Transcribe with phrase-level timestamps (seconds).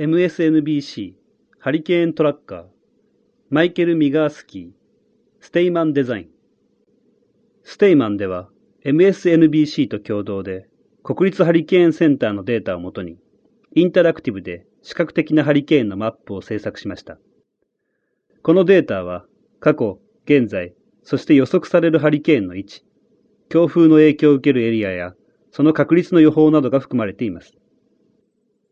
[0.00, 1.12] MSNBC
[1.58, 2.64] ハリケーントラッカー
[3.50, 4.68] マイケル・ミガースキー
[5.40, 6.28] ステイマンデザイン
[7.64, 8.48] ステイマンでは
[8.86, 10.70] MSNBC と共同で
[11.02, 13.18] 国立ハリケーンセンターのデータをもとに
[13.74, 17.18] インタラクティブで視覚的なハリケーンのマップを制作しました。
[18.42, 19.26] このデータは
[19.60, 20.72] 過去、現在、
[21.02, 22.86] そして予測されるハリケーンの位置、
[23.50, 25.12] 強風の影響を受けるエリアや
[25.50, 27.60] その確率の予報などが含まれています。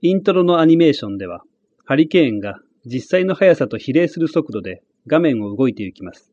[0.00, 1.42] イントロのアニメーションでは、
[1.84, 6.32] ハリケーンが実際の速さと比例する速度で画面を動いていきます。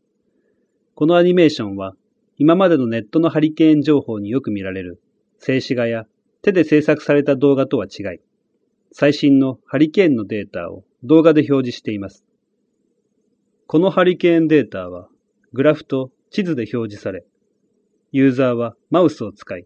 [0.93, 1.95] このアニメーションは、
[2.37, 5.01] 今までのネットのハリケーン情報によく見られる
[5.39, 6.05] 静止画や
[6.43, 8.20] 手で制作された動画とは違い、
[8.91, 12.23] 最新のハリケーンのデータを動画で表示しています。
[13.65, 15.09] このハリケーンデータは、
[15.53, 17.25] グラフと地図で表示され、
[18.11, 19.65] ユーザーはマウスを使い、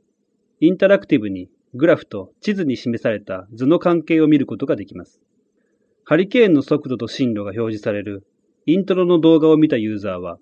[0.61, 5.21] インタラクティブにグラフと地図に示された図の関係を見ることができます。
[6.03, 8.25] ハリケーンの速度と進路が表示される
[8.65, 10.37] イントロの動画を見たユーザーは、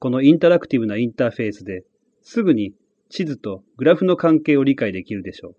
[0.00, 1.84] このインタラクティブなインターフェースで
[2.22, 2.72] すぐに
[3.08, 5.56] 地図とグラフの関係を理解できるでしょう。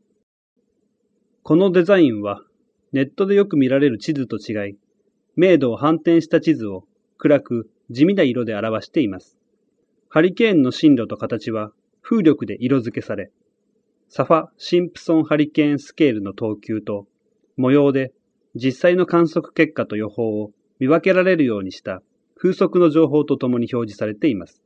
[1.44, 2.42] このデザインは
[2.92, 4.78] ネットでよく見られる地図と違い、
[5.38, 6.84] 明度を反転した地図を
[7.18, 9.38] 暗く地味な色で表しています。
[10.10, 13.32] ハリケーンの進路と形は風力で色付けされ、
[14.10, 17.08] サファ・シンプソンハリケーンスケールの等級と
[17.58, 18.14] 模様で
[18.56, 22.02] 実際の観測結果と予報を見分けられるようにした
[22.36, 24.62] 風速の情報とともに表示されています。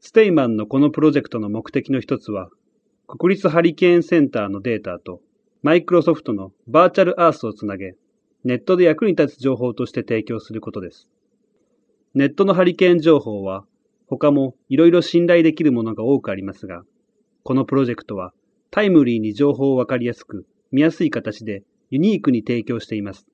[0.00, 2.50] ステイマンのこのプロジェクトの目的の一つは、
[3.06, 5.22] 国立ハリケーンセンターのデータと
[5.62, 7.94] マイクロソフトのバーチャルアースをつなげ、
[8.44, 11.08] ネットで役に立つ情報として提供することです。
[12.12, 13.64] ネットのハリケーン情報は
[14.06, 16.84] 他もいろいろ信頼できるものが多くありますが、
[17.46, 18.32] このプロジェクトは
[18.70, 23.26] タイムリーに情報をわかりやすく、見やすい形でユニークに提供しています。